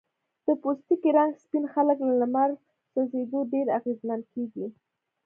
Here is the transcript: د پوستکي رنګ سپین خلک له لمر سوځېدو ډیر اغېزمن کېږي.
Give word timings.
د 0.45 0.47
پوستکي 0.61 1.09
رنګ 1.17 1.31
سپین 1.43 1.65
خلک 1.73 1.97
له 2.07 2.13
لمر 2.21 2.49
سوځېدو 2.91 3.39
ډیر 3.53 3.67
اغېزمن 3.77 4.19
کېږي. 4.33 4.65